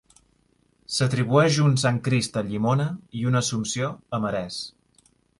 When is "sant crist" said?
1.81-2.39